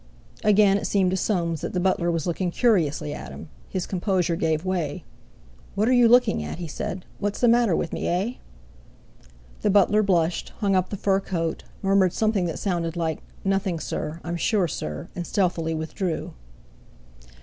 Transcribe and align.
Again 0.43 0.79
it 0.79 0.87
seemed 0.87 1.11
to 1.11 1.15
Soames 1.15 1.61
that 1.61 1.73
the 1.73 1.79
butler 1.79 2.09
was 2.09 2.25
looking 2.25 2.49
curiously 2.49 3.13
at 3.13 3.29
him. 3.29 3.49
His 3.69 3.85
composure 3.85 4.35
gave 4.35 4.65
way. 4.65 5.03
"What 5.75 5.87
are 5.87 5.93
you 5.93 6.07
looking 6.07 6.43
at?" 6.43 6.57
he 6.57 6.65
said. 6.65 7.05
"What's 7.19 7.39
the 7.39 7.47
matter 7.47 7.75
with 7.75 7.93
me, 7.93 8.07
eh?" 8.07 8.33
The 9.61 9.69
butler 9.69 10.01
blushed, 10.01 10.53
hung 10.57 10.75
up 10.75 10.89
the 10.89 10.97
fur 10.97 11.19
coat, 11.19 11.65
murmured 11.83 12.13
something 12.13 12.45
that 12.47 12.57
sounded 12.57 12.95
like: 12.95 13.21
"Nothing, 13.45 13.79
sir, 13.79 14.19
I'm 14.23 14.37
sure, 14.37 14.67
sir," 14.67 15.07
and 15.15 15.27
stealthily 15.27 15.75
withdrew. 15.75 16.33